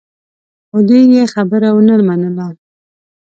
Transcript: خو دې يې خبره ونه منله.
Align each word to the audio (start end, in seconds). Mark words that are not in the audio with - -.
خو 0.69 0.77
دې 0.87 0.99
يې 1.13 1.23
خبره 1.33 1.69
ونه 1.75 1.95
منله. 2.07 2.47